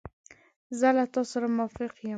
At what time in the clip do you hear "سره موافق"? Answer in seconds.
1.31-1.91